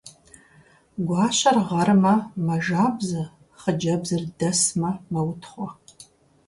Гуащэр 1.07 1.57
гъэрмэ, 1.67 2.13
мэжабзэ, 2.45 3.21
хъыджэбзыр 3.59 4.23
дэсмэ, 4.37 4.89
мэутхъуэ. 5.11 5.69